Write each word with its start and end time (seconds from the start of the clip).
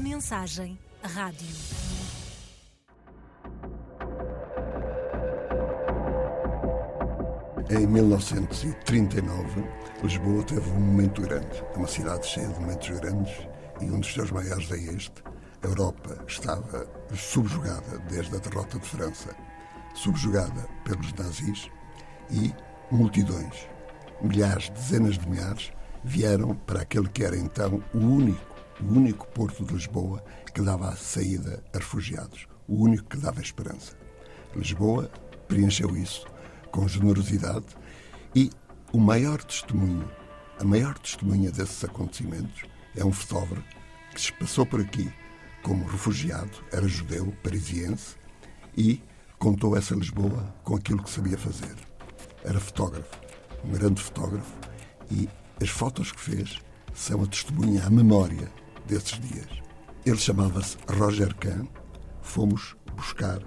Mensagem 0.00 0.78
Rádio. 1.02 1.48
Em 7.70 7.86
1939, 7.86 9.64
Lisboa 10.02 10.42
teve 10.44 10.70
um 10.70 10.80
momento 10.80 11.22
grande. 11.22 11.64
É 11.74 11.76
uma 11.76 11.86
cidade 11.88 12.26
cheia 12.26 12.48
de 12.48 12.60
momentos 12.60 12.88
grandes 12.90 13.48
e 13.80 13.84
um 13.86 14.00
dos 14.00 14.12
seus 14.12 14.30
maiores 14.30 14.70
é 14.70 14.76
este. 14.76 15.22
A 15.62 15.66
Europa 15.66 16.24
estava 16.26 16.86
subjugada 17.14 17.98
desde 18.08 18.36
a 18.36 18.38
derrota 18.38 18.78
de 18.78 18.86
França, 18.86 19.34
subjugada 19.94 20.68
pelos 20.84 21.12
nazis 21.14 21.70
e 22.30 22.54
multidões, 22.90 23.68
milhares, 24.22 24.68
dezenas 24.70 25.18
de 25.18 25.28
milhares, 25.28 25.72
vieram 26.04 26.54
para 26.54 26.82
aquele 26.82 27.08
que 27.08 27.24
era 27.24 27.36
então 27.36 27.82
o 27.92 27.98
único, 27.98 28.55
o 28.80 28.92
único 28.92 29.26
porto 29.28 29.64
de 29.64 29.74
Lisboa 29.74 30.22
que 30.54 30.60
dava 30.60 30.88
a 30.88 30.96
saída 30.96 31.62
a 31.72 31.78
refugiados, 31.78 32.46
o 32.68 32.82
único 32.82 33.08
que 33.08 33.16
dava 33.16 33.40
esperança. 33.40 33.96
Lisboa 34.54 35.10
preencheu 35.48 35.96
isso 35.96 36.26
com 36.70 36.86
generosidade 36.88 37.66
e 38.34 38.50
o 38.92 38.98
maior 38.98 39.42
testemunho, 39.42 40.10
a 40.58 40.64
maior 40.64 40.98
testemunha 40.98 41.50
desses 41.50 41.82
acontecimentos 41.84 42.64
é 42.94 43.04
um 43.04 43.12
fotógrafo 43.12 43.64
que 44.14 44.20
se 44.20 44.32
passou 44.32 44.64
por 44.64 44.80
aqui 44.80 45.12
como 45.62 45.84
refugiado, 45.84 46.64
era 46.72 46.86
judeu, 46.86 47.34
parisiense 47.42 48.16
e 48.76 49.02
contou 49.38 49.76
essa 49.76 49.94
Lisboa 49.94 50.54
com 50.62 50.76
aquilo 50.76 51.02
que 51.02 51.10
sabia 51.10 51.36
fazer. 51.36 51.74
Era 52.44 52.60
fotógrafo, 52.60 53.18
um 53.64 53.72
grande 53.72 54.00
fotógrafo 54.00 54.52
e 55.10 55.28
as 55.60 55.68
fotos 55.68 56.12
que 56.12 56.20
fez 56.20 56.58
são 56.94 57.22
a 57.22 57.26
testemunha, 57.26 57.84
a 57.84 57.90
memória 57.90 58.50
desses 58.86 59.18
dias. 59.20 59.48
Ele 60.04 60.18
chamava-se 60.18 60.76
Roger 60.88 61.34
Kahn. 61.36 61.66
Fomos 62.22 62.76
buscar 62.94 63.40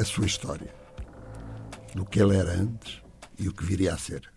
a 0.00 0.04
sua 0.04 0.26
história 0.26 0.74
do 1.94 2.04
que 2.04 2.20
ele 2.20 2.36
era 2.36 2.52
antes 2.52 3.02
e 3.38 3.48
o 3.48 3.52
que 3.52 3.64
viria 3.64 3.94
a 3.94 3.98
ser. 3.98 4.30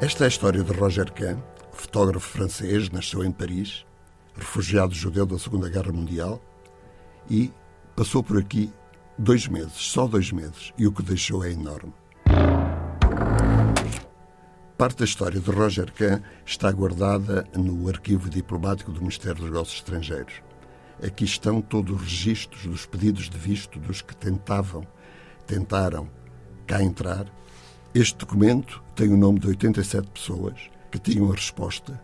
Esta 0.00 0.24
é 0.24 0.26
a 0.26 0.28
história 0.28 0.62
de 0.62 0.72
Roger 0.72 1.12
Kahn, 1.12 1.38
fotógrafo 1.72 2.28
francês, 2.28 2.90
nasceu 2.90 3.24
em 3.24 3.30
Paris, 3.30 3.86
refugiado 4.34 4.94
judeu 4.94 5.24
da 5.24 5.38
Segunda 5.38 5.68
Guerra 5.68 5.92
Mundial 5.92 6.42
e 7.30 7.52
passou 7.94 8.22
por 8.22 8.38
aqui 8.38 8.72
dois 9.16 9.46
meses, 9.46 9.74
só 9.74 10.06
dois 10.06 10.32
meses, 10.32 10.72
e 10.76 10.86
o 10.86 10.92
que 10.92 11.02
deixou 11.02 11.44
é 11.44 11.52
enorme. 11.52 11.92
Parte 14.82 14.98
da 14.98 15.04
história 15.04 15.38
de 15.38 15.48
Roger 15.48 15.92
Kahn 15.92 16.20
está 16.44 16.68
guardada 16.72 17.46
no 17.54 17.88
arquivo 17.88 18.28
diplomático 18.28 18.90
do 18.90 18.98
Ministério 18.98 19.36
dos 19.36 19.44
Negócios 19.44 19.76
Estrangeiros. 19.76 20.42
Aqui 21.00 21.22
estão 21.22 21.62
todos 21.62 21.94
os 21.94 22.02
registros 22.02 22.66
dos 22.66 22.84
pedidos 22.84 23.30
de 23.30 23.38
visto 23.38 23.78
dos 23.78 24.02
que 24.02 24.16
tentavam, 24.16 24.84
tentaram 25.46 26.10
cá 26.66 26.82
entrar. 26.82 27.26
Este 27.94 28.18
documento 28.18 28.82
tem 28.96 29.12
o 29.12 29.16
nome 29.16 29.38
de 29.38 29.46
87 29.46 30.08
pessoas 30.08 30.68
que 30.90 30.98
tinham 30.98 31.30
a 31.30 31.36
resposta 31.36 32.02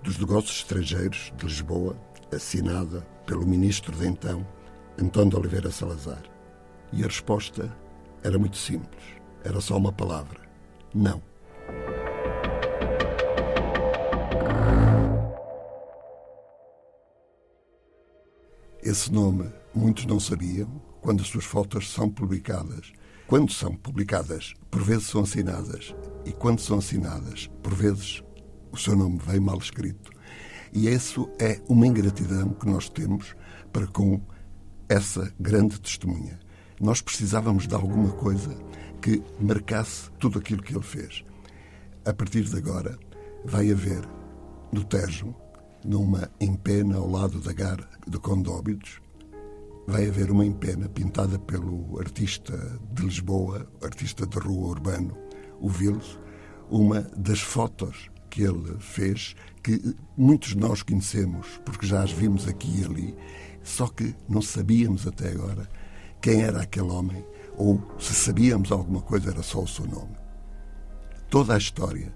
dos 0.00 0.16
negócios 0.16 0.58
estrangeiros 0.58 1.32
de 1.36 1.44
Lisboa, 1.44 1.96
assinada 2.32 3.00
pelo 3.26 3.44
ministro 3.44 3.90
de 3.96 4.06
então, 4.06 4.46
António 5.02 5.30
de 5.30 5.36
Oliveira 5.36 5.70
Salazar. 5.72 6.22
E 6.92 7.02
a 7.02 7.08
resposta 7.08 7.76
era 8.22 8.38
muito 8.38 8.56
simples. 8.56 9.02
Era 9.42 9.60
só 9.60 9.76
uma 9.76 9.92
palavra: 9.92 10.38
não. 10.94 11.29
Esse 18.90 19.12
nome 19.12 19.48
muitos 19.72 20.04
não 20.04 20.18
sabiam 20.18 20.68
quando 21.00 21.20
as 21.20 21.28
suas 21.28 21.44
fotos 21.44 21.92
são 21.92 22.10
publicadas. 22.10 22.92
Quando 23.28 23.52
são 23.52 23.72
publicadas, 23.76 24.52
por 24.68 24.82
vezes 24.82 25.04
são 25.04 25.20
assinadas. 25.20 25.94
E 26.24 26.32
quando 26.32 26.58
são 26.58 26.78
assinadas, 26.78 27.48
por 27.62 27.72
vezes 27.72 28.20
o 28.72 28.76
seu 28.76 28.96
nome 28.96 29.20
vem 29.24 29.38
mal 29.38 29.58
escrito. 29.58 30.10
E 30.72 30.88
isso 30.88 31.30
é 31.38 31.60
uma 31.68 31.86
ingratidão 31.86 32.48
que 32.48 32.66
nós 32.66 32.88
temos 32.88 33.36
para 33.72 33.86
com 33.86 34.20
essa 34.88 35.32
grande 35.38 35.80
testemunha. 35.80 36.40
Nós 36.80 37.00
precisávamos 37.00 37.68
de 37.68 37.74
alguma 37.76 38.10
coisa 38.10 38.58
que 39.00 39.22
marcasse 39.38 40.10
tudo 40.18 40.40
aquilo 40.40 40.64
que 40.64 40.74
ele 40.74 40.82
fez. 40.82 41.22
A 42.04 42.12
partir 42.12 42.42
de 42.42 42.56
agora, 42.56 42.98
vai 43.44 43.70
haver 43.70 44.02
no 44.72 44.82
Tejo 44.82 45.32
numa 45.84 46.30
empena 46.40 46.96
ao 46.96 47.10
lado 47.10 47.40
da 47.40 47.52
Gar 47.52 47.88
de 48.06 48.18
Condóbidos, 48.18 49.00
vai 49.86 50.08
haver 50.08 50.30
uma 50.30 50.44
empena 50.44 50.88
pintada 50.88 51.38
pelo 51.38 51.98
artista 51.98 52.78
de 52.92 53.02
Lisboa, 53.02 53.66
artista 53.82 54.26
de 54.26 54.38
rua 54.38 54.68
urbano, 54.68 55.16
o 55.60 55.68
Vils, 55.68 56.18
uma 56.70 57.00
das 57.16 57.40
fotos 57.40 58.10
que 58.28 58.42
ele 58.42 58.76
fez, 58.78 59.34
que 59.62 59.96
muitos 60.16 60.50
de 60.50 60.58
nós 60.58 60.82
conhecemos, 60.82 61.60
porque 61.64 61.86
já 61.86 62.02
as 62.02 62.12
vimos 62.12 62.46
aqui 62.46 62.80
e 62.80 62.84
ali, 62.84 63.16
só 63.62 63.88
que 63.88 64.14
não 64.28 64.40
sabíamos 64.40 65.06
até 65.06 65.30
agora 65.30 65.68
quem 66.22 66.42
era 66.42 66.62
aquele 66.62 66.90
homem, 66.90 67.24
ou 67.56 67.82
se 67.98 68.14
sabíamos 68.14 68.70
alguma 68.70 69.00
coisa, 69.00 69.30
era 69.30 69.42
só 69.42 69.62
o 69.62 69.68
seu 69.68 69.86
nome. 69.86 70.16
Toda 71.28 71.54
a 71.54 71.58
história 71.58 72.14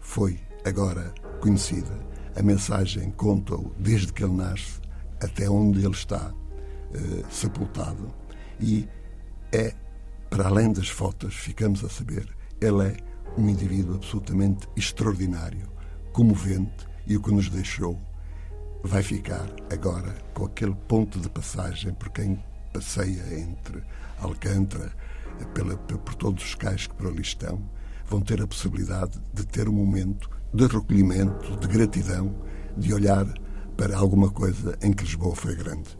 foi 0.00 0.38
agora 0.64 1.12
conhecida 1.40 2.15
a 2.36 2.42
mensagem 2.42 3.10
conta-o 3.12 3.72
desde 3.78 4.12
que 4.12 4.22
ele 4.22 4.34
nasce 4.34 4.80
até 5.22 5.48
onde 5.48 5.80
ele 5.80 5.94
está 5.94 6.32
eh, 6.94 7.24
sepultado. 7.30 8.14
E 8.60 8.86
é, 9.52 9.74
para 10.28 10.48
além 10.48 10.72
das 10.72 10.88
fotos, 10.88 11.34
ficamos 11.34 11.82
a 11.82 11.88
saber, 11.88 12.28
ele 12.60 12.88
é 12.88 12.96
um 13.38 13.48
indivíduo 13.48 13.96
absolutamente 13.96 14.68
extraordinário, 14.76 15.68
comovente, 16.12 16.86
e 17.06 17.16
o 17.16 17.22
que 17.22 17.32
nos 17.32 17.48
deixou 17.48 17.98
vai 18.82 19.02
ficar 19.02 19.46
agora 19.72 20.14
com 20.34 20.44
aquele 20.44 20.74
ponto 20.74 21.18
de 21.20 21.28
passagem 21.28 21.94
por 21.94 22.10
quem 22.10 22.42
passeia 22.72 23.38
entre 23.38 23.82
Alcântara, 24.18 24.92
pela, 25.54 25.76
por 25.76 26.14
todos 26.14 26.44
os 26.44 26.54
cais 26.54 26.86
que 26.86 26.94
por 26.94 27.08
ali 27.08 27.22
estão, 27.22 27.60
vão 28.06 28.20
ter 28.20 28.42
a 28.42 28.46
possibilidade 28.46 29.20
de 29.32 29.46
ter 29.46 29.68
um 29.68 29.72
momento 29.72 30.30
de 30.56 30.66
recolhimento, 30.66 31.54
de 31.58 31.68
gratidão, 31.68 32.34
de 32.78 32.94
olhar 32.94 33.26
para 33.76 33.94
alguma 33.98 34.30
coisa 34.30 34.74
em 34.82 34.90
que 34.90 35.04
Lisboa 35.04 35.36
foi 35.36 35.54
grande. 35.54 35.98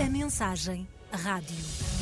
A 0.00 0.10
mensagem 0.10 0.86
rádio. 1.12 1.97